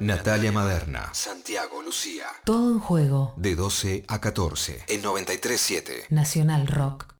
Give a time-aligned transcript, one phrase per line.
[0.00, 2.26] Natalia Maderna, Santiago Lucía.
[2.44, 3.34] Todo en juego.
[3.36, 7.14] De 12 a 14 en 937 Nacional Rock.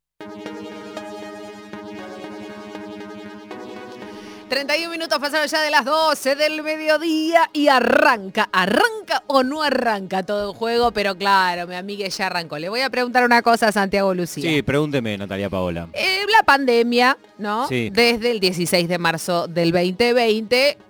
[4.47, 10.23] 31 minutos pasados ya de las 12 del mediodía y arranca, arranca o no arranca
[10.23, 12.57] todo el juego, pero claro, mi amiga ya arrancó.
[12.57, 14.49] Le voy a preguntar una cosa a Santiago Lucía.
[14.49, 15.89] Sí, pregúnteme, Natalia Paola.
[15.93, 17.67] Eh, la pandemia, ¿no?
[17.67, 17.89] Sí.
[17.91, 20.88] Desde el 16 de marzo del 2020.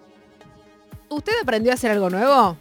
[1.10, 2.55] ¿Usted aprendió a hacer algo nuevo?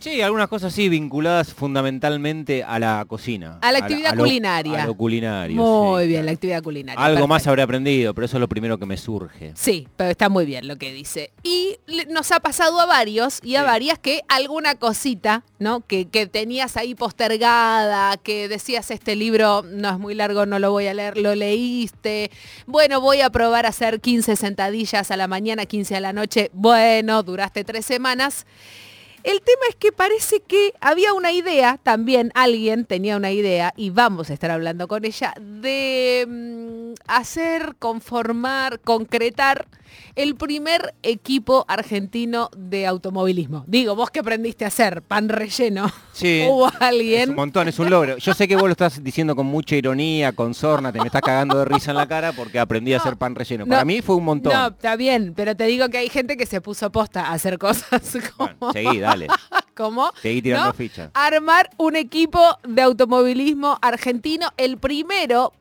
[0.00, 3.58] Sí, algunas cosas sí vinculadas fundamentalmente a la cocina.
[3.62, 4.82] A la actividad culinaria.
[4.82, 5.56] A lo culinario.
[5.56, 6.26] Muy sí, bien, claro.
[6.26, 7.04] la actividad culinaria.
[7.04, 9.52] Algo más habré aprendido, pero eso es lo primero que me surge.
[9.54, 11.30] Sí, pero está muy bien lo que dice.
[11.42, 11.76] Y
[12.10, 13.66] nos ha pasado a varios y a Sí.
[13.66, 15.80] varias que alguna cosita, ¿no?
[15.86, 20.70] Que, que tenías ahí postergada, que decías este libro no es muy largo, no lo
[20.72, 22.30] voy a leer, lo leíste.
[22.66, 26.50] Bueno, voy a probar a hacer 15 sentadillas a la mañana, 15 a la noche.
[26.52, 28.46] Bueno, duraste tres semanas.
[29.24, 33.90] El tema es que parece que había una idea, también alguien tenía una idea, y
[33.90, 39.66] vamos a estar hablando con ella, de mm, hacer, conformar, concretar
[40.14, 43.64] el primer equipo argentino de automovilismo.
[43.66, 45.90] Digo, vos que aprendiste a hacer pan relleno.
[46.12, 46.46] Sí.
[46.48, 47.30] Hubo Es alguien.
[47.30, 48.16] un montón, es un logro.
[48.18, 51.22] Yo sé que vos lo estás diciendo con mucha ironía, con sorna, te me estás
[51.22, 53.66] cagando de risa en la cara porque aprendí a hacer pan relleno.
[53.66, 54.52] Para no, mí fue un montón.
[54.52, 57.58] No, está bien, pero te digo que hay gente que se puso posta a hacer
[57.58, 58.02] cosas
[58.36, 58.50] como...
[58.72, 58.72] Bueno,
[59.12, 59.28] dale.
[59.76, 60.74] como, Seguí tirando ¿no?
[60.74, 61.10] fichas.
[61.14, 65.52] armar un equipo de automovilismo argentino, el primero,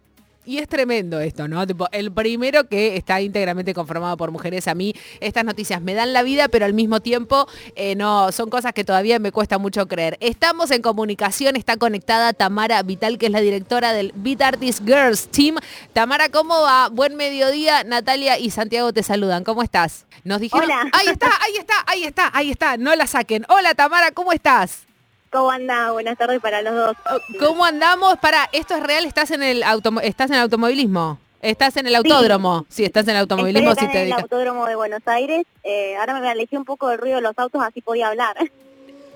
[0.46, 1.66] y es tremendo esto, ¿no?
[1.68, 4.68] Tipo, el primero que está íntegramente conformado por mujeres.
[4.68, 8.50] A mí estas noticias me dan la vida, pero al mismo tiempo eh, no, son
[8.50, 10.18] cosas que todavía me cuesta mucho creer.
[10.20, 15.28] Estamos en comunicación, está conectada Tamara Vital, que es la directora del Beat Artist Girls
[15.28, 15.58] Team.
[15.94, 16.90] Tamara, ¿cómo va?
[16.90, 17.84] Buen mediodía.
[17.84, 19.44] Natalia y Santiago te saludan.
[19.44, 20.06] ¿Cómo estás?
[20.24, 20.66] Nos dijeron...
[20.66, 20.90] Hola.
[20.94, 22.78] Ahí está, ahí está, ahí está, ahí está.
[22.78, 23.46] No la saquen.
[23.50, 24.91] Hola Tamara, ¿cómo estás?
[25.32, 25.92] ¿Cómo anda?
[25.92, 26.98] Buenas tardes para los dos.
[27.40, 28.18] ¿Cómo andamos?
[28.18, 31.20] Para, esto es real, estás en el automo- estás en el automovilismo.
[31.42, 32.66] Estás en el autódromo.
[32.70, 35.46] Sí, estás en el automovilismo, Estoy si acá te en el autódromo de Buenos Aires.
[35.64, 38.36] Eh, ahora me alejé un poco del ruido de los autos, así podía hablar.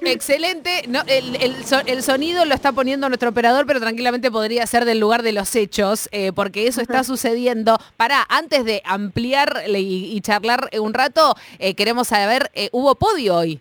[0.01, 0.83] Excelente.
[0.87, 4.85] No, el, el so- el sonido lo está poniendo nuestro operador, pero tranquilamente podría ser
[4.85, 7.77] del lugar de los hechos, eh, porque eso está sucediendo.
[7.97, 9.75] Para, antes de ampliar y,
[10.15, 13.59] y charlar un rato, eh, queremos saber, eh, ¿hubo podio hoy?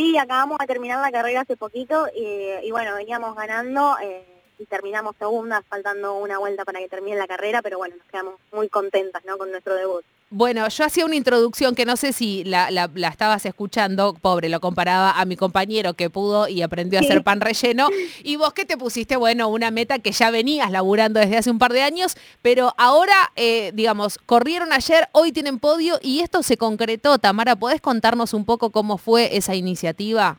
[0.00, 4.24] Sí, acabamos de terminar la carrera hace poquito y, bueno, veníamos ganando eh,
[4.58, 8.36] y terminamos segundas, faltando una vuelta para que termine la carrera, pero bueno, nos quedamos
[8.50, 9.36] muy contentas ¿no?
[9.36, 10.02] con nuestro debut.
[10.32, 14.48] Bueno, yo hacía una introducción que no sé si la, la- la estabas escuchando, pobre,
[14.48, 17.88] lo comparaba a mi compañero que pudo y aprendió a hacer pan relleno.
[18.22, 21.58] Y vos que te pusiste, bueno, una meta que ya venías laburando desde hace un
[21.58, 26.56] par de años, pero ahora, eh, digamos, corrieron ayer, hoy tienen podio y esto se
[26.56, 27.18] concretó.
[27.18, 30.38] Tamara, ¿podés contarnos un poco cómo fue esa iniciativa?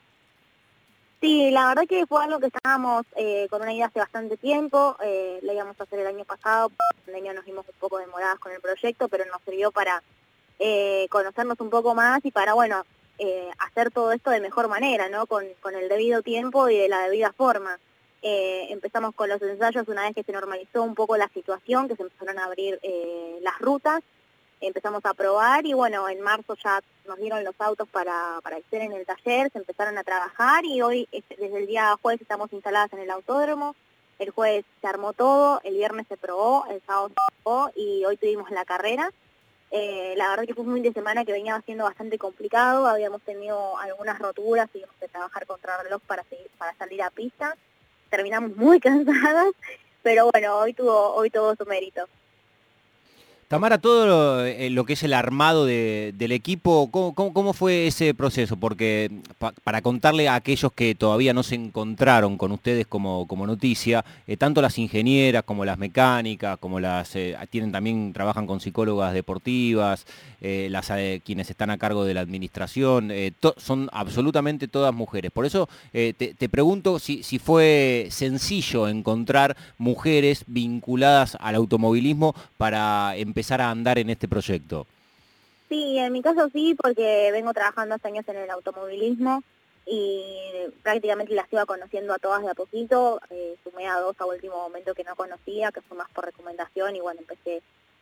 [1.22, 4.98] Sí, la verdad que fue algo que estábamos eh, con una idea hace bastante tiempo,
[5.04, 8.40] eh, la íbamos a hacer el año pasado, por la nos vimos un poco demoradas
[8.40, 10.02] con el proyecto, pero nos sirvió para
[10.58, 12.84] eh, conocernos un poco más y para, bueno,
[13.20, 15.28] eh, hacer todo esto de mejor manera, ¿no?
[15.28, 17.78] Con, con el debido tiempo y de la debida forma.
[18.24, 21.96] Eh, empezamos con los ensayos una vez que se normalizó un poco la situación, que
[21.96, 24.02] se empezaron a abrir eh, las rutas,
[24.60, 28.80] empezamos a probar y bueno, en marzo ya nos dieron los autos para, para estar
[28.80, 32.54] en el taller, se empezaron a trabajar y hoy este, desde el día jueves estamos
[32.54, 33.76] instaladas en el autódromo,
[34.18, 38.16] el jueves se armó todo, el viernes se probó, el sábado se probó y hoy
[38.16, 39.12] tuvimos la carrera.
[39.72, 43.22] Eh, la verdad que fue un fin de semana que venía siendo bastante complicado, habíamos
[43.24, 46.24] tenido algunas roturas, tuvimos que trabajar contra reloj para,
[46.58, 47.58] para salir a pista,
[48.10, 49.52] terminamos muy cansadas,
[50.02, 52.08] pero bueno, hoy tuvo, hoy tuvo su mérito.
[53.52, 58.14] Tamara, todo lo, eh, lo que es el armado de- del equipo, ¿cómo, fue ese
[58.14, 58.56] proceso?
[58.56, 64.06] Porque pa- para contarle a aquellos que todavía no se encontraron con ustedes como, noticia,
[64.26, 69.14] eh, tanto las ingenieras como las mecánicas, como las eh, tienen también trabajan con psicólogas
[69.14, 70.06] deportivas,
[70.44, 70.92] las
[71.24, 73.12] quienes están a cargo de la administración,
[73.58, 75.30] son absolutamente todas mujeres.
[75.30, 83.72] Por eso te, pregunto si fue sencillo encontrar mujeres vinculadas al automovilismo para empezar a
[83.72, 84.86] andar en este proyecto.
[85.68, 89.42] Sí, en mi caso sí, porque vengo trabajando hace años en el automovilismo
[89.86, 90.38] y
[90.84, 93.20] prácticamente las iba conociendo a todas de a poquito.
[93.30, 96.96] Eh, sumé a dos a último momento que no conocía, que fue más por recomendación
[96.96, 97.62] y bueno, empecé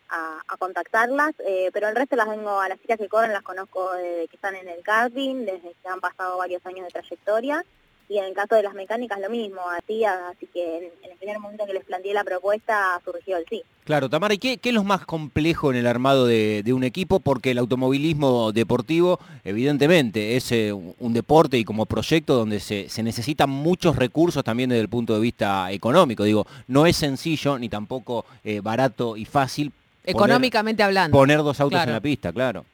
[0.09, 1.33] a, a contactarlas.
[1.45, 4.35] Eh, pero el resto las vengo, a las chicas que corren las conozco desde que
[4.35, 7.63] están en el karting, desde que han pasado varios años de trayectoria.
[8.09, 11.17] Y en el caso de las mecánicas lo mismo, así, así que en, en el
[11.17, 13.61] primer momento que les planteé la propuesta surgió el sí.
[13.85, 16.83] Claro, Tamara, ¿y qué, qué es lo más complejo en el armado de, de un
[16.83, 17.19] equipo?
[17.19, 23.03] Porque el automovilismo deportivo, evidentemente, es eh, un deporte y como proyecto donde se, se
[23.03, 26.23] necesitan muchos recursos también desde el punto de vista económico.
[26.23, 31.15] Digo, no es sencillo ni tampoco eh, barato y fácil poner- Económicamente hablando.
[31.17, 31.89] poner dos autos Claro.
[31.91, 32.65] en la pista, claro.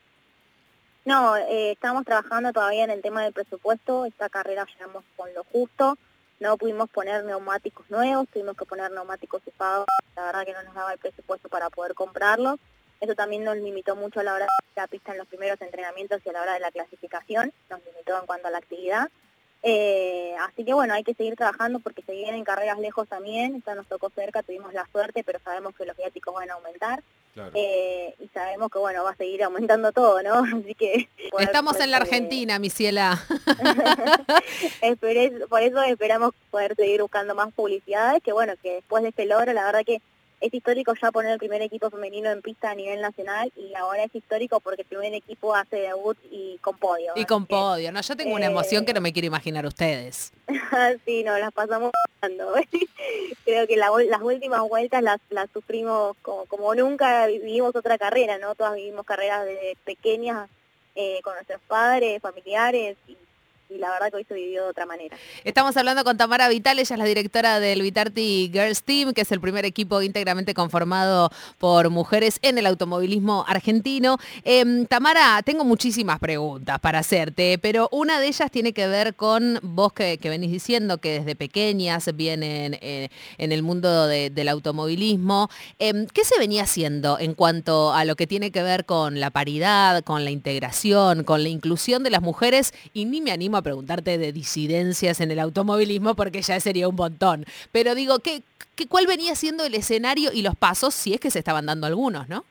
[1.05, 5.43] No, eh, estamos trabajando todavía en el tema del presupuesto, esta carrera llegamos con lo
[5.43, 5.99] justo,
[6.39, 9.85] no pudimos poner neumáticos nuevos, tuvimos que poner neumáticos usados,
[10.15, 12.59] la verdad que no nos daba el presupuesto para poder comprarlos,
[13.01, 16.21] eso también nos limitó mucho a la hora de la pista en los primeros entrenamientos
[16.25, 19.07] y a la hora de la clasificación, nos limitó en cuanto a la actividad.
[19.61, 23.75] Eh, así que bueno, hay que seguir trabajando porque se vienen carreras lejos también, esta
[23.75, 27.03] nos tocó cerca, tuvimos la suerte, pero sabemos que los viáticos van a aumentar.
[27.53, 30.35] Eh, y sabemos que bueno va a seguir aumentando todo, ¿no?
[30.59, 33.21] Así que poder- Estamos en la eh, Argentina, mi ciela.
[35.49, 39.51] por eso esperamos poder seguir buscando más publicidades, que bueno, que después de este logro,
[39.53, 40.01] la verdad que
[40.41, 44.03] es histórico ya poner el primer equipo femenino en pista a nivel nacional y ahora
[44.03, 47.13] es histórico porque el primer equipo hace debut y con podio.
[47.15, 48.01] Y con podio, ¿no?
[48.01, 50.31] Yo tengo una eh, emoción que no me quiero imaginar ustedes.
[51.05, 52.53] sí, no, las pasamos pasando.
[53.45, 58.37] Creo que la las últimas vueltas las, las sufrimos como, como nunca vivimos otra carrera,
[58.37, 58.55] ¿no?
[58.55, 60.49] Todas vivimos carreras desde pequeñas
[60.95, 63.17] eh, con nuestros padres, familiares y,
[63.69, 65.17] y la verdad que hoy se vivió de otra manera.
[65.43, 69.31] Estamos hablando con Tamara Vital, ella es la directora del Vitarti Girls Team, que es
[69.31, 74.17] el primer equipo íntegramente conformado por mujeres en el automovilismo argentino.
[74.43, 79.59] Em, Tamara, tengo muchísimas preguntas para hacerte, pero una de ellas tiene que ver con
[79.61, 84.47] vos que, que venís diciendo que desde pequeñas vienen eh, en el mundo de- del
[84.49, 85.49] automovilismo.
[85.79, 89.31] Em, ¿Qué se venía haciendo en cuanto a lo que tiene que ver con la
[89.31, 92.73] paridad, con la integración, con la inclusión de las mujeres?
[92.93, 96.95] Y ni me animo a preguntarte de disidencias en el automovilismo porque ya sería un
[96.95, 97.45] montón.
[97.71, 98.43] Pero digo, ¿qué,
[98.75, 101.87] qué, ¿cuál venía siendo el escenario y los pasos, si es que se estaban dando
[101.87, 102.45] algunos, no?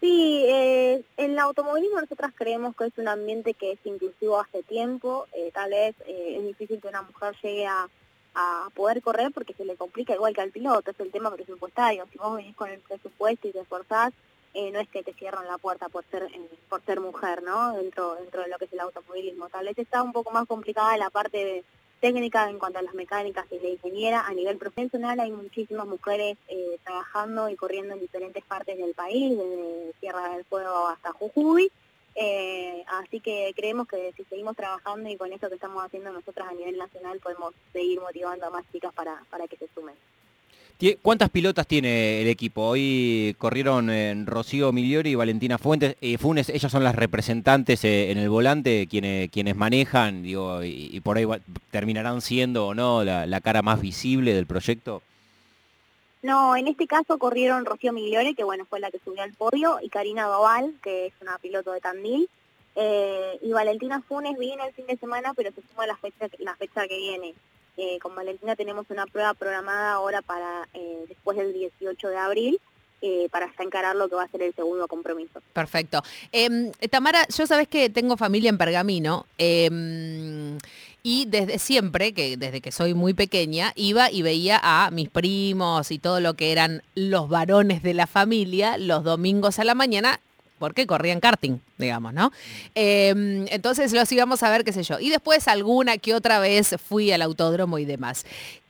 [0.00, 4.62] Sí, eh, en el automovilismo nosotras creemos que es un ambiente que es inclusivo hace
[4.62, 5.26] tiempo.
[5.32, 7.88] eh, tal vez eh, es difícil que una mujer llegue a,
[8.34, 12.06] a poder correr porque se le complica igual que al piloto, es el tema presupuestario.
[12.12, 14.12] Si vos venís con el presupuesto y te esforzás,
[14.54, 16.28] eh, no es que te cierran la puerta por ser
[16.68, 17.74] por ser mujer, ¿no?
[17.74, 19.48] Dentro dentro de lo que es el automovilismo.
[19.48, 21.64] Tal vez está un poco más complicada la parte
[22.00, 24.26] técnica en cuanto a las mecánicas y la ingeniera.
[24.26, 29.36] A nivel profesional hay muchísimas mujeres eh, trabajando y corriendo en diferentes partes del país,
[29.36, 31.70] desde Tierra del Fuego hasta Jujuy.
[32.14, 36.48] Eh, así que creemos que si seguimos trabajando y con esto que estamos haciendo nosotras
[36.48, 39.94] a nivel nacional podemos seguir motivando a más chicas para, para que se sumen.
[41.02, 42.62] ¿Cuántas pilotas tiene el equipo?
[42.62, 48.12] Hoy corrieron en Rocío Migliori y Valentina Fuentes, eh, Funes, ellas son las representantes eh,
[48.12, 51.26] en el volante, quienes, manejan, digo, y, por ahí
[51.72, 55.02] terminarán siendo o no la, cara más visible del proyecto.
[56.22, 59.80] No, en este caso corrieron Rocío Migliore, que bueno, fue la que subió al podio,
[59.82, 62.28] y Karina Doval, que es una piloto de Tandil,
[62.76, 66.54] eh, y Valentina Funes viene el fin de semana, pero se suma la fecha, la
[66.54, 67.34] fecha que viene.
[67.80, 72.60] Eh, con Valentina tenemos una prueba programada ahora para eh, después del 18 de abril,
[73.02, 75.40] eh, para encarar lo que va a ser el segundo compromiso.
[75.52, 76.02] Perfecto.
[76.32, 80.58] Em, Tamara, yo sabes que tengo familia en Pergamino em,
[81.04, 85.92] y desde siempre, que desde que soy muy pequeña, iba y veía a mis primos
[85.92, 90.18] y todo lo que eran los varones de la familia los domingos a la mañana
[90.58, 92.32] porque corrían karting, digamos, ¿no?
[92.74, 94.98] Em, entonces los íbamos a ver, qué sé yo.
[94.98, 98.24] Y después alguna que otra vez fui al autódromo y demás.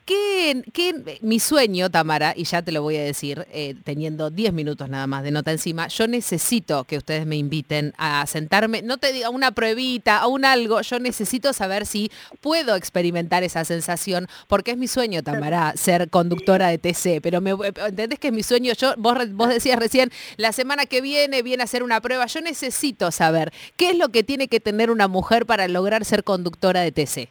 [0.09, 4.55] ¿Qué, qué- mi sueño, Tamara, y ya te lo voy a decir, eh, teniendo 10
[4.55, 8.97] minutos nada más de nota encima, yo necesito que ustedes me inviten a sentarme, no
[8.97, 12.11] te diga una pruebita, a un algo, yo necesito saber si
[12.41, 17.51] puedo experimentar esa sensación, porque es mi sueño, Tamara, ser conductora de TC, pero me,
[17.87, 18.73] ¿entendés que es mi sueño?
[18.73, 22.41] Yo, vos, vos decías recién, la semana que viene viene a hacer una prueba, yo
[22.41, 26.81] necesito saber qué es lo que tiene que tener una mujer para lograr ser conductora
[26.81, 27.29] de TC.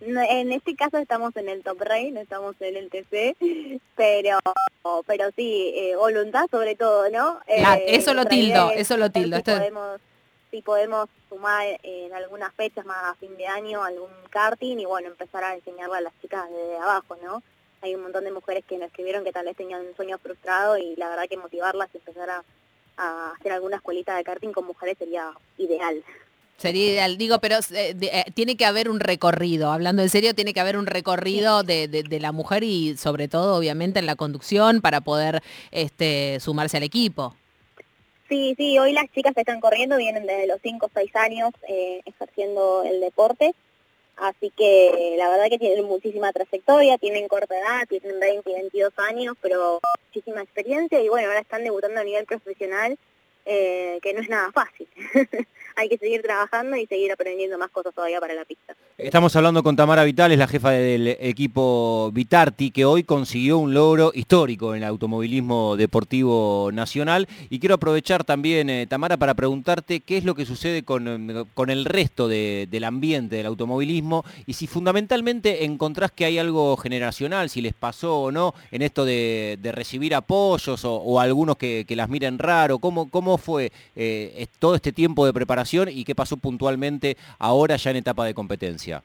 [0.00, 3.36] En este caso estamos en el Top Race, no estamos en el TC,
[3.96, 4.38] pero
[5.06, 7.40] pero sí, eh, voluntad sobre todo, ¿no?
[7.46, 10.00] Claro, Eh, eso lo tildo, es eso lo tildo, Si esto- podemos,
[10.50, 15.08] si podemos sumar en algunas fechas más a fin de año algún karting y bueno,
[15.08, 17.42] empezar a enseñarle a las chicas desde abajo, ¿no?
[17.82, 20.76] Hay un montón de mujeres que nos escribieron que tal vez tenían un sueño frustrado
[20.78, 22.44] y la verdad que motivarlas y empezar a,
[22.96, 26.02] a hacer alguna escuelita de karting con mujeres sería ideal.
[26.60, 30.34] Sería ideal, digo, pero eh, de- eh, tiene que haber un recorrido, hablando en serio,
[30.34, 34.04] tiene que haber un recorrido de, de- de la mujer y sobre todo, obviamente, en
[34.06, 37.34] la conducción para poder este, sumarse al equipo.
[38.28, 41.50] Sí, sí, hoy las chicas que están corriendo vienen desde los 5 o 6 años
[41.68, 43.54] eh, ejerciendo el deporte,
[44.16, 48.92] Así que la verdad que tienen muchísima trayectoria, tienen corta edad, tienen 20 y 22
[48.98, 52.98] años, pero muchísima experiencia y bueno, ahora están debutando a nivel profesional,
[53.46, 54.86] eh, que no es nada fácil.
[55.80, 58.74] Hay que seguir trabajando y seguir aprendiendo más cosas todavía para la pista.
[58.98, 63.72] Estamos hablando con Tamara Vital, es la jefa del equipo Vitarti, que hoy consiguió un
[63.72, 67.26] logro histórico en el automovilismo deportivo nacional.
[67.48, 71.44] Y quiero aprovechar también, eh, Tamara, para preguntarte qué es lo que sucede con, eh,
[71.54, 76.76] con el resto de- del ambiente del automovilismo y si fundamentalmente encontrás que hay algo
[76.76, 82.10] generacional, si les pasó o no en esto de, recibir apoyos o, algunos que, las
[82.10, 82.80] miren raro.
[82.80, 87.90] ¿Cómo, cómo fue eh, todo este tiempo de preparación y qué pasó puntualmente ahora ya
[87.90, 89.02] en etapa de competencia?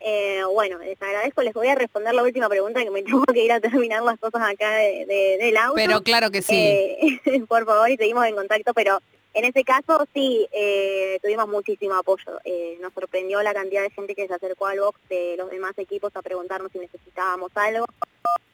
[0.00, 3.44] Eh, bueno, les agradezco, les voy a responder la última pregunta que me tengo que
[3.44, 5.74] ir a terminar las cosas acá de- de- del auto.
[5.76, 6.54] Pero claro que sí.
[6.56, 9.00] Eh, por favor, y seguimos en contacto, pero
[9.34, 12.38] en ese caso sí, eh, tuvimos muchísimo apoyo.
[12.44, 15.72] Eh, nos sorprendió la cantidad de gente que se acercó al box de los demás
[15.78, 17.86] equipos a preguntarnos si necesitábamos algo,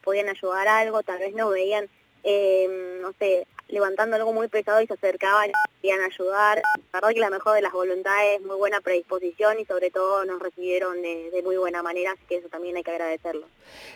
[0.03, 1.87] podían ayudar algo, tal vez no veían,
[2.23, 5.51] eh, no sé, levantando algo muy pesado y se acercaban
[5.83, 6.61] querían ayudar.
[6.93, 10.41] La verdad que la mejor de las voluntades, muy buena predisposición y sobre todo nos
[10.41, 13.45] recibieron de, muy buena manera, así que eso también hay que agradecerlo.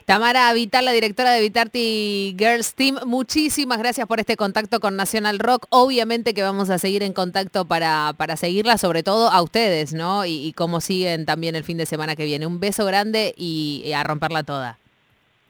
[0.06, 5.40] Tamara Vital, la directora de Vitarti Girls Team, muchísimas gracias por este contacto con Nacional
[5.40, 5.66] Rock.
[5.70, 10.26] Obviamente que vamos a seguir en contacto para, para seguirla, sobre todo a ustedes, ¿no?
[10.26, 12.48] Y, cómo siguen también el fin de semana que viene.
[12.48, 14.80] Un beso grande y a romperla toda.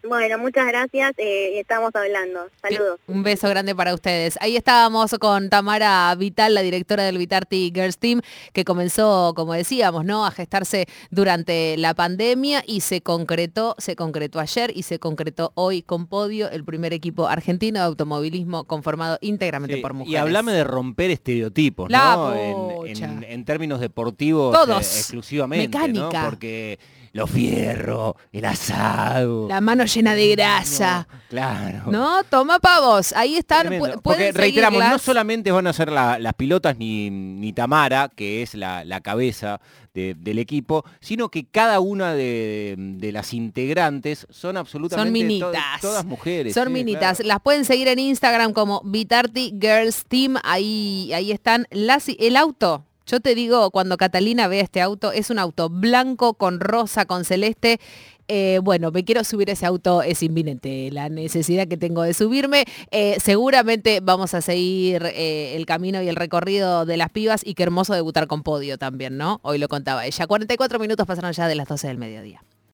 [0.07, 2.47] Bueno, muchas gracias, eh, estamos hablando.
[2.61, 2.99] Saludos.
[3.07, 4.37] Un beso grande para ustedes.
[4.41, 8.21] Ahí estábamos con Tamara Vital, la directora del Vitarti Girls Team,
[8.53, 10.25] que comenzó, como decíamos, ¿no?
[10.25, 15.81] a gestarse durante la pandemia y se concretó, se concretó ayer y se concretó hoy
[15.81, 20.13] con podio el primer equipo argentino de automovilismo conformado íntegramente Sí, por mujeres.
[20.13, 22.33] Y hablame de romper estereotipos, La ¿no?
[22.35, 23.05] En, pocha.
[23.05, 24.95] en- en términos deportivos Todos.
[24.95, 25.87] eh, exclusivamente, ¿no?
[25.87, 26.25] Mecánica.
[26.29, 26.79] Porque
[27.13, 29.47] los fierros, el asado.
[29.47, 31.07] La mano llena de grasa.
[31.11, 31.91] No, claro.
[31.91, 33.13] No, toma pavos.
[33.13, 33.67] Ahí están.
[33.67, 38.41] Pu- Porque reiteramos, no solamente van a ser la- las pilotas ni, ni Tamara, que
[38.41, 39.59] es la, la cabeza
[39.93, 45.27] de- del equipo, sino que cada una de, de las integrantes son absolutamente Son to-
[45.51, 45.81] minitas.
[45.81, 46.53] todas mujeres.
[46.53, 47.17] Son sí, minitas.
[47.17, 47.27] claro.
[47.27, 50.37] Las pueden seguir en Instagram como Vitarti Girls Team.
[50.43, 51.65] Ahí, ahí están.
[51.71, 52.83] Las, el auto.
[53.09, 57.23] Yo te digo, cuando Catalina vea este auto, es un auto blanco con rosa, con
[57.23, 57.79] celeste.
[58.27, 62.65] Eh, bueno, me quiero subir ese auto, es inminente la necesidad que tengo de subirme.
[62.91, 67.53] Eh, seguramente vamos a seguir eh, el camino y el recorrido de las pibas y
[67.53, 69.39] qué hermoso debutar con podio también, ¿no?
[69.43, 70.27] Hoy lo contaba ella.
[70.27, 72.43] 44 minutos pasaron ya de las 12 del mediodía.